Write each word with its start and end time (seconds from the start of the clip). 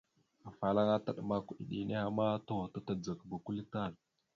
Afalaŋa 0.49 1.03
taɗəmak 1.05 1.45
eɗe 1.61 1.75
henne 1.79 1.97
ma, 2.17 2.25
toŋgov 2.45 2.83
tadzagaba 2.85 3.35
kʉle 3.45 3.63
tan. 3.71 3.91